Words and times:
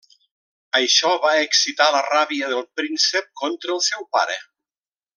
Això 0.79 1.11
va 1.25 1.33
excitar 1.41 1.87
la 1.97 2.01
ràbia 2.07 2.49
del 2.55 2.65
príncep 2.81 3.31
contra 3.45 3.77
el 3.79 3.87
seu 3.93 4.11
pare. 4.19 4.43